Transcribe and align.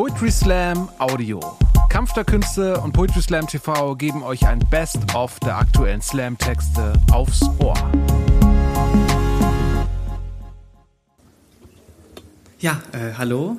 Poetry 0.00 0.30
Slam 0.30 0.88
Audio. 0.98 1.40
Kampf 1.90 2.14
der 2.14 2.24
Künste 2.24 2.80
und 2.80 2.92
Poetry 2.92 3.20
Slam 3.20 3.46
TV 3.46 3.94
geben 3.96 4.22
euch 4.22 4.46
ein 4.46 4.58
Best-of 4.70 5.38
der 5.40 5.58
aktuellen 5.58 6.00
Slam-Texte 6.00 6.94
aufs 7.12 7.42
Ohr. 7.58 7.74
Ja, 12.60 12.80
äh, 12.92 13.12
hallo. 13.18 13.58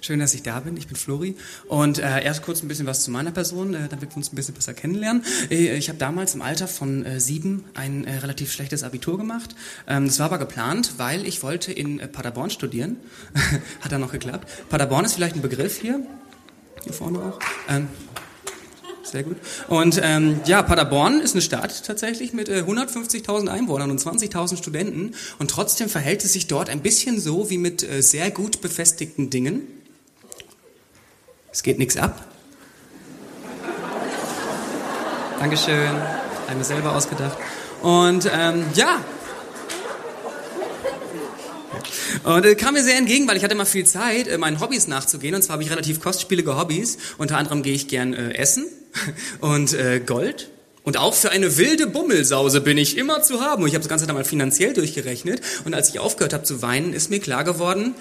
Schön, 0.00 0.18
dass 0.20 0.34
ich 0.34 0.42
da 0.42 0.60
bin. 0.60 0.76
Ich 0.76 0.86
bin 0.86 0.96
Flori. 0.96 1.36
Und 1.66 1.98
äh, 1.98 2.22
erst 2.22 2.42
kurz 2.42 2.62
ein 2.62 2.68
bisschen 2.68 2.86
was 2.86 3.04
zu 3.04 3.10
meiner 3.10 3.30
Person, 3.30 3.74
äh, 3.74 3.88
damit 3.88 4.10
wir 4.10 4.16
uns 4.16 4.32
ein 4.32 4.36
bisschen 4.36 4.54
besser 4.54 4.74
kennenlernen. 4.74 5.24
Äh, 5.50 5.76
ich 5.76 5.88
habe 5.88 5.98
damals 5.98 6.34
im 6.34 6.42
Alter 6.42 6.68
von 6.68 7.04
äh, 7.04 7.20
sieben 7.20 7.64
ein 7.74 8.04
äh, 8.04 8.18
relativ 8.18 8.52
schlechtes 8.52 8.82
Abitur 8.82 9.18
gemacht. 9.18 9.54
Ähm, 9.86 10.06
das 10.06 10.18
war 10.18 10.26
aber 10.26 10.38
geplant, 10.38 10.94
weil 10.98 11.26
ich 11.26 11.42
wollte 11.42 11.72
in 11.72 12.00
äh, 12.00 12.08
Paderborn 12.08 12.50
studieren. 12.50 12.96
Hat 13.80 13.92
dann 13.92 14.00
noch 14.00 14.12
geklappt. 14.12 14.48
Paderborn 14.68 15.04
ist 15.04 15.14
vielleicht 15.14 15.36
ein 15.36 15.42
Begriff 15.42 15.80
hier. 15.80 16.00
Hier 16.84 16.92
vorne 16.92 17.18
auch. 17.18 17.38
Ähm, 17.68 17.88
sehr 19.10 19.22
gut. 19.22 19.36
Und 19.68 20.00
ähm, 20.02 20.40
ja, 20.44 20.62
Paderborn 20.62 21.20
ist 21.20 21.34
eine 21.34 21.42
Stadt 21.42 21.84
tatsächlich 21.84 22.32
mit 22.32 22.48
äh, 22.48 22.62
150.000 22.66 23.48
Einwohnern 23.48 23.90
und 23.90 24.00
20.000 24.00 24.58
Studenten. 24.58 25.14
Und 25.38 25.50
trotzdem 25.50 25.88
verhält 25.88 26.24
es 26.24 26.34
sich 26.34 26.46
dort 26.46 26.68
ein 26.68 26.82
bisschen 26.82 27.18
so 27.18 27.50
wie 27.50 27.58
mit 27.58 27.82
äh, 27.82 28.02
sehr 28.02 28.30
gut 28.30 28.60
befestigten 28.60 29.30
Dingen. 29.30 29.62
Es 31.58 31.64
geht 31.64 31.80
nichts 31.80 31.96
ab. 31.96 32.24
Dankeschön. 35.40 35.90
Einmal 36.46 36.64
selber 36.64 36.94
ausgedacht. 36.94 37.36
Und 37.82 38.30
ähm, 38.32 38.64
ja. 38.74 39.04
Und 42.22 42.46
äh, 42.46 42.54
kam 42.54 42.74
mir 42.74 42.84
sehr 42.84 42.96
entgegen, 42.96 43.26
weil 43.26 43.36
ich 43.36 43.42
hatte 43.42 43.54
immer 43.54 43.66
viel 43.66 43.84
Zeit, 43.84 44.28
äh, 44.28 44.38
meinen 44.38 44.60
Hobbys 44.60 44.86
nachzugehen. 44.86 45.34
Und 45.34 45.42
zwar 45.42 45.54
habe 45.54 45.64
ich 45.64 45.70
relativ 45.72 45.98
kostspielige 45.98 46.56
Hobbys. 46.56 46.96
Unter 47.18 47.36
anderem 47.36 47.64
gehe 47.64 47.74
ich 47.74 47.88
gern 47.88 48.14
äh, 48.14 48.34
essen 48.34 48.66
und 49.40 49.74
äh, 49.74 49.98
Gold. 49.98 50.50
Und 50.84 50.96
auch 50.96 51.14
für 51.14 51.30
eine 51.30 51.56
wilde 51.56 51.88
Bummelsause 51.88 52.60
bin 52.60 52.78
ich 52.78 52.96
immer 52.96 53.20
zu 53.20 53.40
haben. 53.40 53.64
Und 53.64 53.68
ich 53.68 53.74
habe 53.74 53.82
das 53.82 53.88
Ganze 53.88 54.06
dann 54.06 54.14
mal 54.14 54.22
finanziell 54.22 54.74
durchgerechnet. 54.74 55.40
Und 55.64 55.74
als 55.74 55.88
ich 55.88 55.98
aufgehört 55.98 56.34
habe 56.34 56.44
zu 56.44 56.62
weinen, 56.62 56.92
ist 56.92 57.10
mir 57.10 57.18
klar 57.18 57.42
geworden, 57.42 57.96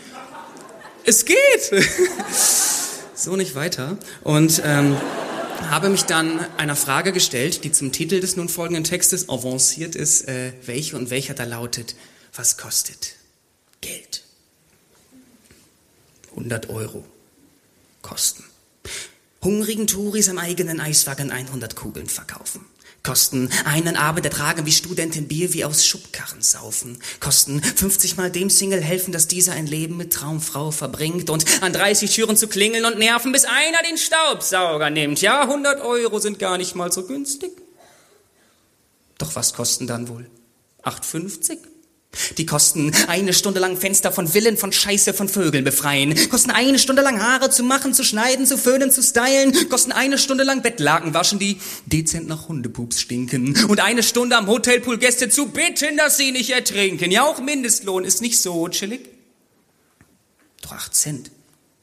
es 1.05 1.25
geht. 1.25 1.72
so 3.17 3.35
nicht 3.35 3.55
weiter. 3.55 3.97
Und 4.23 4.61
ähm, 4.63 4.95
habe 5.69 5.89
mich 5.89 6.03
dann 6.03 6.39
einer 6.57 6.75
Frage 6.75 7.11
gestellt, 7.11 7.63
die 7.63 7.71
zum 7.71 7.91
Titel 7.91 8.19
des 8.19 8.35
nun 8.35 8.47
folgenden 8.47 8.83
Textes 8.83 9.29
avanciert 9.29 9.95
ist, 9.95 10.27
äh, 10.27 10.53
welche 10.65 10.95
und 10.95 11.09
welcher 11.09 11.33
da 11.33 11.43
lautet, 11.43 11.95
was 12.33 12.57
kostet 12.57 13.15
Geld? 13.81 14.23
100 16.31 16.69
Euro 16.69 17.03
Kosten. 18.01 18.43
Hungrigen 19.43 19.88
Touris 19.88 20.29
am 20.29 20.38
eigenen 20.38 20.79
Eiswagen 20.79 21.31
100 21.31 21.75
Kugeln 21.75 22.07
verkaufen. 22.07 22.65
Kosten 23.03 23.49
einen 23.63 23.95
Abend 23.95 24.25
ertragen 24.25 24.66
wie 24.66 24.71
Studenten 24.71 25.27
Bier 25.27 25.53
wie 25.53 25.63
aus 25.63 25.85
Schubkarren 25.85 26.41
saufen. 26.41 26.99
Kosten 27.19 27.63
50 27.63 28.17
Mal 28.17 28.29
dem 28.29 28.49
Single 28.49 28.81
helfen, 28.81 29.13
dass 29.13 29.27
dieser 29.27 29.53
ein 29.53 29.66
Leben 29.66 29.95
mit 29.97 30.11
Traumfrau 30.11 30.71
verbringt 30.71 31.29
und 31.29 31.45
an 31.63 31.71
30 31.71 32.13
Türen 32.13 32.35
zu 32.35 32.47
klingeln 32.47 32.85
und 32.85 32.99
nerven, 32.99 33.31
bis 33.31 33.45
einer 33.45 33.81
den 33.88 33.97
Staubsauger 33.97 34.89
nimmt. 34.89 35.21
Ja, 35.21 35.44
100 35.44 35.81
Euro 35.81 36.19
sind 36.19 36.39
gar 36.39 36.57
nicht 36.57 36.75
mal 36.75 36.91
so 36.91 37.03
günstig. 37.03 37.52
Doch 39.17 39.35
was 39.35 39.53
kosten 39.53 39.88
dann 39.88 40.09
wohl? 40.09 40.29
8,50? 40.83 41.57
Die 42.38 42.45
kosten 42.45 42.91
eine 43.08 43.33
Stunde 43.33 43.59
lang 43.59 43.77
Fenster 43.77 44.11
von 44.11 44.27
Villen 44.27 44.58
von 44.58 44.72
Scheiße 44.72 45.13
von 45.13 45.30
Vögeln 45.30 45.63
befreien, 45.63 46.16
kosten 46.30 46.52
eine 46.52 46.80
Stunde 46.80 47.02
lang 47.02 47.22
Haare 47.22 47.50
zu 47.50 47.63
machen, 47.63 47.94
zu 47.94 48.03
schneiden, 48.03 48.45
zu 48.45 48.58
föhnen, 48.58 48.91
zu 48.91 49.03
stylen, 49.03 49.69
kosten 49.69 49.91
eine 49.91 50.17
Stunde 50.17 50.44
lang 50.44 50.61
Bettlaken 50.61 51.13
waschen, 51.13 51.38
die 51.38 51.59
dezent 51.85 52.28
nach 52.28 52.47
Hundepups 52.47 53.01
stinken 53.01 53.66
und 53.66 53.79
eine 53.79 54.03
Stunde 54.03 54.38
am 54.38 54.47
Hotelpool 54.47 54.97
Gäste 54.97 55.29
zu 55.29 55.47
bitten, 55.47 55.97
dass 55.97 56.18
sie 56.18 56.31
nicht 56.31 56.50
ertrinken. 56.50 57.12
Ja, 57.12 57.23
auch 57.23 57.40
Mindestlohn 57.40 58.03
ist 58.03 58.22
nicht 58.22 58.39
so 58.39 58.68
chillig. 58.69 59.09
Doch 60.62 60.72
acht 60.72 60.95
Cent, 60.95 61.31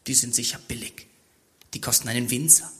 die 0.06 0.14
sind 0.14 0.34
sicher 0.34 0.58
billig. 0.68 1.06
Die 1.74 1.80
kosten 1.80 2.08
einen 2.08 2.30
Winzer. 2.30 2.70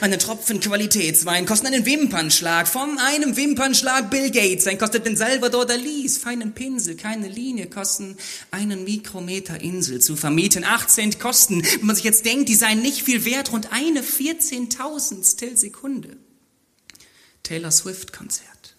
Einen 0.00 0.18
Tropfen 0.18 0.60
Qualitätswein 0.60 1.46
kostet 1.46 1.68
einen 1.68 1.86
Wimpernschlag. 1.86 2.68
Von 2.68 2.98
einem 2.98 3.36
Wimpernschlag 3.36 4.10
Bill 4.10 4.30
Gates. 4.30 4.66
Ein 4.66 4.78
kostet 4.78 5.06
den 5.06 5.16
Salvador 5.16 5.66
Dalis. 5.66 6.18
Feinen 6.18 6.52
Pinsel, 6.52 6.96
keine 6.96 7.28
Linie 7.28 7.66
kosten 7.68 8.16
einen 8.50 8.84
Mikrometer 8.84 9.60
Insel 9.60 10.00
zu 10.00 10.16
vermieten. 10.16 10.64
Acht 10.64 10.90
Cent 10.90 11.20
kosten. 11.20 11.62
Wenn 11.62 11.86
man 11.86 11.96
sich 11.96 12.04
jetzt 12.04 12.24
denkt, 12.24 12.48
die 12.48 12.54
seien 12.54 12.82
nicht 12.82 13.02
viel 13.02 13.24
wert, 13.24 13.52
rund 13.52 13.72
eine 13.72 14.02
Vierzehntausendstel 14.02 15.56
Sekunde. 15.56 16.16
Taylor 17.42 17.70
Swift 17.70 18.12
Konzert. 18.12 18.73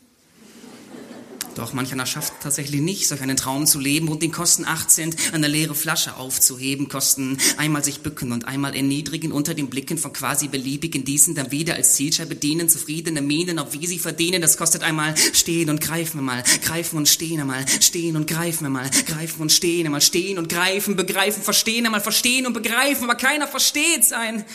Doch 1.55 1.73
manch 1.73 1.91
einer 1.91 2.05
schafft 2.05 2.33
tatsächlich 2.41 2.81
nicht, 2.81 3.07
solch 3.07 3.21
einen 3.21 3.37
Traum 3.37 3.65
zu 3.65 3.79
leben 3.79 4.09
und 4.09 4.21
den 4.21 4.31
Kosten 4.31 4.65
8 4.65 4.91
Cent 4.91 5.15
eine 5.33 5.47
leere 5.47 5.73
Flasche 5.73 6.17
aufzuheben, 6.17 6.89
kosten 6.89 7.37
einmal 7.57 7.83
sich 7.83 8.01
bücken 8.01 8.31
und 8.31 8.45
einmal 8.45 8.75
erniedrigen 8.75 9.31
unter 9.31 9.53
den 9.53 9.69
Blicken 9.69 9.97
von 9.97 10.13
quasi 10.13 10.47
beliebigen, 10.47 11.05
diesen 11.05 11.33
dann 11.33 11.51
wieder 11.51 11.75
als 11.75 11.95
Zielscheibe 11.95 12.35
dienen, 12.35 12.69
zufriedene 12.69 13.21
Mienen, 13.21 13.59
ob 13.59 13.73
wie 13.73 13.87
sie 13.87 13.99
verdienen, 13.99 14.41
das 14.41 14.57
kostet 14.57 14.83
einmal 14.83 15.15
stehen 15.17 15.69
und 15.69 15.79
greifen 15.81 16.19
wir 16.19 16.23
mal, 16.23 16.43
greifen 16.63 16.97
und 16.97 17.07
stehen 17.07 17.39
einmal, 17.39 17.65
stehen 17.79 18.17
und 18.17 18.27
greifen 18.27 18.65
wir 18.65 18.69
mal, 18.69 18.89
greifen 19.05 19.41
und 19.41 19.51
stehen 19.51 19.85
einmal, 19.85 20.01
stehen 20.01 20.37
und 20.37 20.49
greifen, 20.49 20.95
begreifen, 20.95 21.41
verstehen 21.41 21.85
einmal, 21.85 22.01
verstehen 22.01 22.45
und 22.45 22.53
begreifen, 22.53 23.05
aber 23.05 23.15
keiner 23.15 23.47
versteht's, 23.47 24.11
ein 24.11 24.45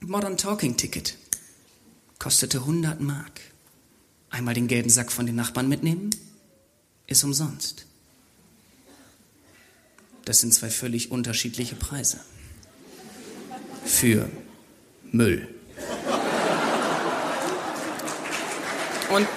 Modern 0.00 0.36
Talking 0.36 0.76
Ticket 0.76 1.16
kostete 2.24 2.60
100 2.60 3.02
Mark. 3.02 3.53
Einmal 4.34 4.54
den 4.54 4.66
gelben 4.66 4.90
Sack 4.90 5.12
von 5.12 5.26
den 5.26 5.36
Nachbarn 5.36 5.68
mitnehmen, 5.68 6.10
ist 7.06 7.22
umsonst. 7.22 7.86
Das 10.24 10.40
sind 10.40 10.52
zwei 10.52 10.70
völlig 10.70 11.12
unterschiedliche 11.12 11.76
Preise. 11.76 12.18
Für 13.84 14.28
Müll. 15.12 15.46
Und 19.08 19.28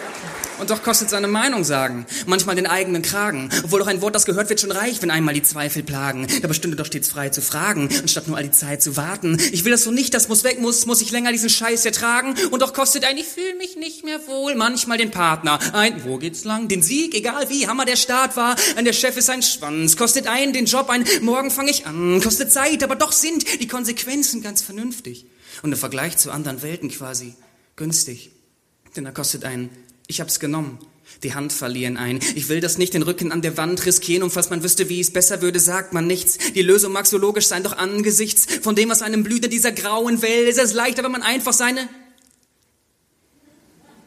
und 0.59 0.69
doch 0.69 0.83
kostet 0.83 1.09
seine 1.09 1.27
Meinung 1.27 1.63
sagen, 1.63 2.05
manchmal 2.25 2.55
den 2.55 2.67
eigenen 2.67 3.01
Kragen. 3.01 3.49
Obwohl 3.63 3.79
doch 3.79 3.87
ein 3.87 4.01
Wort, 4.01 4.15
das 4.15 4.25
gehört 4.25 4.49
wird, 4.49 4.59
schon 4.59 4.71
reicht, 4.71 5.01
wenn 5.01 5.11
einmal 5.11 5.33
die 5.33 5.43
Zweifel 5.43 5.83
plagen. 5.83 6.27
Da 6.41 6.47
bestünde 6.47 6.75
doch 6.77 6.85
stets 6.85 7.09
frei 7.09 7.29
zu 7.29 7.41
fragen, 7.41 7.89
anstatt 8.01 8.27
nur 8.27 8.37
all 8.37 8.43
die 8.43 8.51
Zeit 8.51 8.81
zu 8.81 8.97
warten. 8.97 9.37
Ich 9.51 9.63
will 9.65 9.71
das 9.71 9.83
so 9.83 9.91
nicht, 9.91 10.13
das 10.13 10.27
muss 10.27 10.43
weg, 10.43 10.59
muss, 10.59 10.85
muss 10.85 11.01
ich 11.01 11.11
länger 11.11 11.31
diesen 11.31 11.49
Scheiß 11.49 11.85
ertragen. 11.85 12.35
Und 12.51 12.61
doch 12.61 12.73
kostet 12.73 13.05
ein, 13.05 13.17
ich 13.17 13.27
fühle 13.27 13.55
mich 13.55 13.75
nicht 13.75 14.03
mehr 14.03 14.25
wohl, 14.27 14.55
manchmal 14.55 14.97
den 14.97 15.11
Partner. 15.11 15.59
Ein, 15.73 16.03
wo 16.05 16.17
geht's 16.17 16.43
lang? 16.43 16.67
Den 16.67 16.81
Sieg, 16.81 17.15
egal 17.15 17.49
wie 17.49 17.67
hammer 17.67 17.85
der 17.85 17.95
Start 17.95 18.35
war. 18.35 18.55
Ein, 18.75 18.85
der 18.85 18.93
Chef 18.93 19.17
ist 19.17 19.29
ein 19.29 19.43
Schwanz. 19.43 19.97
Kostet 19.97 20.27
ein, 20.27 20.53
den 20.53 20.65
Job 20.65 20.89
ein, 20.89 21.05
morgen 21.21 21.51
fange 21.51 21.71
ich 21.71 21.85
an. 21.85 22.21
Kostet 22.21 22.51
Zeit, 22.51 22.83
aber 22.83 22.95
doch 22.95 23.11
sind 23.11 23.45
die 23.61 23.67
Konsequenzen 23.67 24.41
ganz 24.41 24.61
vernünftig. 24.61 25.25
Und 25.63 25.71
im 25.71 25.77
Vergleich 25.77 26.17
zu 26.17 26.31
anderen 26.31 26.61
Welten 26.61 26.89
quasi 26.89 27.35
günstig. 27.75 28.31
Denn 28.95 29.05
er 29.05 29.11
kostet 29.11 29.45
ein, 29.45 29.69
ich 30.07 30.21
hab's 30.21 30.39
genommen. 30.39 30.79
Die 31.23 31.33
Hand 31.33 31.53
verlieren 31.53 31.97
ein. 31.97 32.19
Ich 32.35 32.49
will 32.49 32.59
das 32.59 32.77
nicht 32.77 32.93
den 32.93 33.01
Rücken 33.01 33.31
an 33.31 33.41
der 33.41 33.57
Wand 33.57 33.85
riskieren 33.85 34.23
und 34.23 34.31
falls 34.31 34.49
man 34.49 34.63
wüsste, 34.63 34.89
wie 34.89 34.99
es 34.99 35.11
besser 35.11 35.41
würde, 35.41 35.59
sagt 35.59 35.93
man 35.93 36.05
nichts. 36.05 36.37
Die 36.53 36.61
Lösung 36.61 36.91
mag 36.91 37.07
so 37.07 37.17
logisch 37.17 37.47
sein, 37.47 37.63
doch 37.63 37.77
angesichts 37.77 38.47
von 38.61 38.75
dem, 38.75 38.89
was 38.89 39.01
einem 39.01 39.23
blüht 39.23 39.45
in 39.45 39.51
dieser 39.51 39.71
grauen 39.71 40.21
Welt, 40.21 40.47
ist 40.47 40.59
es 40.59 40.73
leichter, 40.73 41.03
wenn 41.03 41.11
man 41.11 41.23
einfach 41.23 41.53
seine 41.53 41.87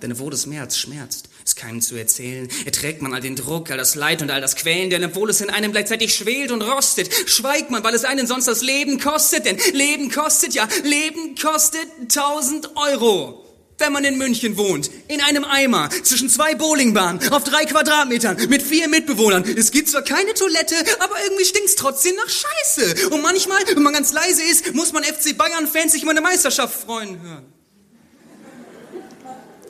denn 0.02 0.12
obwohl 0.12 0.32
es 0.32 0.46
mehr 0.46 0.62
als 0.62 0.78
schmerzt, 0.78 1.28
es 1.44 1.56
keinem 1.56 1.80
zu 1.80 1.94
erzählen, 1.96 2.48
erträgt 2.64 3.02
man 3.02 3.12
all 3.12 3.20
den 3.20 3.36
Druck, 3.36 3.70
all 3.70 3.76
das 3.76 3.94
Leid 3.94 4.22
und 4.22 4.30
all 4.30 4.40
das 4.40 4.56
Quälen, 4.56 4.90
denn 4.90 5.04
obwohl 5.04 5.28
es 5.30 5.40
in 5.40 5.50
einem 5.50 5.72
gleichzeitig 5.72 6.14
schwelt 6.14 6.50
und 6.50 6.62
rostet, 6.62 7.12
schweigt 7.28 7.70
man, 7.70 7.84
weil 7.84 7.94
es 7.94 8.04
einen 8.04 8.26
sonst 8.26 8.46
das 8.46 8.62
Leben 8.62 8.98
kostet, 8.98 9.44
denn 9.44 9.58
Leben 9.72 10.10
kostet, 10.10 10.54
ja, 10.54 10.66
Leben 10.84 11.34
kostet 11.36 11.86
tausend 12.08 12.76
Euro 12.76 13.44
wenn 13.80 13.92
man 13.92 14.04
in 14.04 14.18
München 14.18 14.56
wohnt, 14.56 14.90
in 15.08 15.20
einem 15.20 15.44
Eimer, 15.44 15.90
zwischen 16.02 16.28
zwei 16.28 16.54
Bowlingbahnen, 16.54 17.32
auf 17.32 17.44
drei 17.44 17.64
Quadratmetern, 17.64 18.36
mit 18.48 18.62
vier 18.62 18.88
Mitbewohnern. 18.88 19.44
Es 19.44 19.70
gibt 19.70 19.88
zwar 19.88 20.02
keine 20.02 20.34
Toilette, 20.34 20.74
aber 21.00 21.16
irgendwie 21.24 21.44
stinkt's 21.44 21.74
trotzdem 21.74 22.14
nach 22.16 22.28
Scheiße. 22.28 23.08
Und 23.10 23.22
manchmal, 23.22 23.58
wenn 23.66 23.82
man 23.82 23.92
ganz 23.92 24.12
leise 24.12 24.42
ist, 24.42 24.74
muss 24.74 24.92
man 24.92 25.02
FC 25.02 25.36
Bayern-Fans 25.36 25.92
sich 25.92 26.02
über 26.02 26.12
eine 26.12 26.20
Meisterschaft 26.20 26.80
freuen 26.80 27.20
hören. 27.20 27.46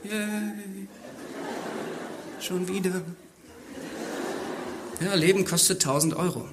Yay. 0.05 0.89
Schon 2.41 2.67
wieder. 2.69 3.03
Ja, 5.01 5.15
Leben 5.15 5.45
kostet 5.45 5.85
1000 5.85 6.17
Euro, 6.17 6.49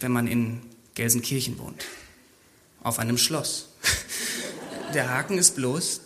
wenn 0.00 0.12
man 0.12 0.26
in 0.26 0.60
Gelsenkirchen 0.94 1.58
wohnt. 1.58 1.84
Auf 2.82 2.98
einem 2.98 3.18
Schloss. 3.18 3.70
Der 4.94 5.08
Haken 5.08 5.38
ist 5.38 5.56
bloß, 5.56 6.01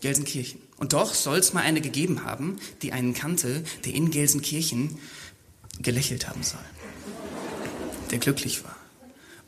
Gelsenkirchen. 0.00 0.60
Und 0.76 0.92
doch 0.92 1.14
soll 1.14 1.38
es 1.38 1.52
mal 1.52 1.62
eine 1.62 1.80
gegeben 1.80 2.24
haben, 2.24 2.58
die 2.82 2.92
einen 2.92 3.14
kannte, 3.14 3.64
der 3.84 3.94
in 3.94 4.10
Gelsenkirchen 4.10 4.98
gelächelt 5.80 6.28
haben 6.28 6.42
soll. 6.42 6.60
Der 8.10 8.18
glücklich 8.18 8.64
war. 8.64 8.76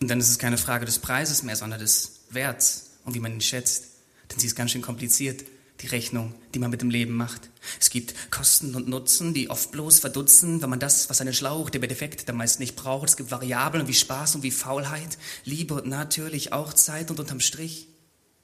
Und 0.00 0.08
dann 0.08 0.20
ist 0.20 0.30
es 0.30 0.38
keine 0.38 0.58
Frage 0.58 0.86
des 0.86 0.98
Preises 0.98 1.42
mehr, 1.42 1.56
sondern 1.56 1.78
des 1.78 2.20
Werts 2.30 2.90
und 3.04 3.14
wie 3.14 3.20
man 3.20 3.32
ihn 3.32 3.40
schätzt. 3.40 3.84
Denn 4.30 4.38
sie 4.38 4.46
ist 4.46 4.56
ganz 4.56 4.70
schön 4.70 4.82
kompliziert, 4.82 5.44
die 5.80 5.86
Rechnung, 5.86 6.34
die 6.54 6.58
man 6.58 6.70
mit 6.70 6.82
dem 6.82 6.90
Leben 6.90 7.14
macht. 7.14 7.48
Es 7.80 7.90
gibt 7.90 8.30
Kosten 8.30 8.74
und 8.74 8.88
Nutzen, 8.88 9.34
die 9.34 9.50
oft 9.50 9.70
bloß 9.72 10.00
verdutzen, 10.00 10.62
wenn 10.62 10.70
man 10.70 10.80
das, 10.80 11.08
was 11.10 11.20
einen 11.20 11.32
Schlauch, 11.32 11.70
der 11.70 11.80
Defekt 11.80 12.28
der 12.28 12.34
meist 12.34 12.60
nicht 12.60 12.76
braucht. 12.76 13.08
Es 13.08 13.16
gibt 13.16 13.30
Variablen 13.30 13.88
wie 13.88 13.94
Spaß 13.94 14.36
und 14.36 14.42
wie 14.42 14.50
Faulheit, 14.50 15.18
Liebe 15.44 15.74
und 15.74 15.86
natürlich 15.86 16.52
auch 16.52 16.72
Zeit 16.72 17.10
und 17.10 17.20
unterm 17.20 17.40
Strich 17.40 17.88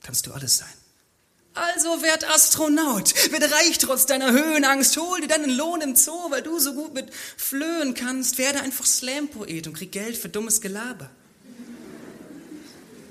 kannst 0.03 0.27
du 0.27 0.33
alles 0.33 0.59
sein. 0.59 0.86
Also 1.57 2.03
werd 2.03 2.29
Astronaut, 2.29 3.15
werd 3.33 3.51
reich 3.51 3.79
trotz 3.79 4.05
deiner 4.05 4.31
Höhenangst, 4.31 4.95
hol 4.99 5.23
dir 5.23 5.29
deinen 5.29 5.49
Lohn 5.49 5.81
im 5.81 5.97
Zoo, 5.97 6.31
weil 6.31 6.43
du 6.43 6.59
so 6.59 6.75
gut 6.75 6.93
mit 6.93 7.09
flöhen 7.15 7.95
kannst, 7.95 8.37
werde 8.37 8.61
einfach 8.61 8.85
Slam-Poet 8.85 9.67
und 9.67 9.73
krieg 9.73 9.91
Geld 9.91 10.19
für 10.19 10.29
dummes 10.29 10.61
Gelaber. 10.61 11.09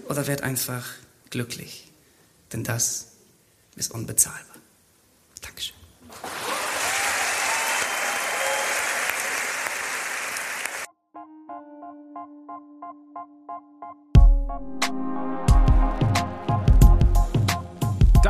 Oder 0.07 0.27
werd 0.27 0.41
einfach 0.41 0.85
glücklich, 1.31 1.91
denn 2.53 2.63
das 2.63 3.07
ist 3.75 3.91
unbezahlbar. 3.91 4.57
Dankeschön. 5.41 5.75